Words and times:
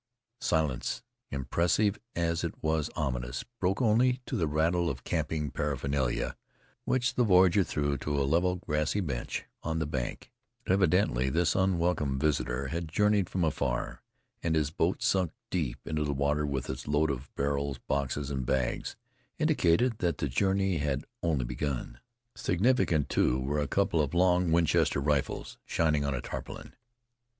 Silence, 0.39 1.03
impressive 1.29 1.99
as 2.15 2.43
it 2.43 2.55
was 2.63 2.89
ominous, 2.95 3.45
broke 3.59 3.83
only 3.83 4.19
to 4.25 4.35
the 4.35 4.47
rattle 4.47 4.89
of 4.89 5.03
camping 5.03 5.51
paraphernalia, 5.51 6.35
which 6.85 7.13
the 7.13 7.23
voyager 7.23 7.63
threw 7.63 7.95
to 7.99 8.19
a 8.19 8.25
level, 8.25 8.55
grassy 8.55 8.99
bench 8.99 9.45
on 9.61 9.77
the 9.77 9.85
bank. 9.85 10.31
Evidently 10.65 11.29
this 11.29 11.53
unwelcome 11.53 12.17
visitor 12.17 12.69
had 12.69 12.87
journeyed 12.87 13.29
from 13.29 13.43
afar, 13.43 14.01
and 14.41 14.55
his 14.55 14.71
boat, 14.71 15.03
sunk 15.03 15.31
deep 15.51 15.77
into 15.85 16.03
the 16.03 16.13
water 16.13 16.47
with 16.47 16.67
its 16.67 16.87
load 16.87 17.11
of 17.11 17.31
barrels, 17.35 17.77
boxes 17.77 18.31
and 18.31 18.43
bags, 18.43 18.95
indicated 19.37 19.99
that 19.99 20.17
the 20.17 20.27
journey 20.27 20.77
had 20.77 21.05
only 21.21 21.45
begun. 21.45 21.99
Significant, 22.35 23.07
too, 23.07 23.39
were 23.39 23.59
a 23.61 23.67
couple 23.67 24.01
of 24.01 24.15
long 24.15 24.51
Winchester 24.51 24.99
rifles 24.99 25.59
shining 25.63 26.03
on 26.03 26.15
a 26.15 26.21
tarpaulin. 26.21 26.73